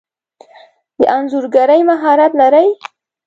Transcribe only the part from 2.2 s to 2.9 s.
لرئ؟